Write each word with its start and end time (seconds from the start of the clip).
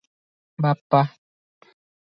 "ବାପା! 0.65 1.03